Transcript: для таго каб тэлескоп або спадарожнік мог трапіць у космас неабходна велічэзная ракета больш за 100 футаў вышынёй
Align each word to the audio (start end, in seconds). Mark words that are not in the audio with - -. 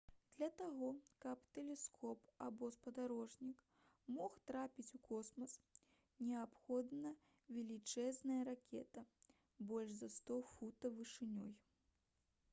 для 0.37 0.47
таго 0.59 0.87
каб 1.23 1.41
тэлескоп 1.57 2.31
або 2.45 2.69
спадарожнік 2.77 3.59
мог 4.15 4.39
трапіць 4.51 4.85
у 4.97 4.99
космас 5.09 5.53
неабходна 6.29 7.11
велічэзная 7.59 8.39
ракета 8.49 9.03
больш 9.73 9.93
за 10.01 10.11
100 10.15 10.39
футаў 10.55 10.97
вышынёй 11.01 11.53